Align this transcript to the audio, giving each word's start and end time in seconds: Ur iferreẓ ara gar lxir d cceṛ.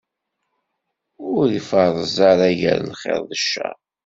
Ur 1.35 1.47
iferreẓ 1.59 2.15
ara 2.31 2.47
gar 2.59 2.79
lxir 2.89 3.19
d 3.29 3.31
cceṛ. 3.41 3.75